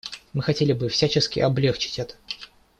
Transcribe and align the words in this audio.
Мы 0.33 0.41
хотели 0.41 0.73
бы 0.73 0.89
всячески 0.89 1.39
облегчить 1.39 1.99
это. 1.99 2.15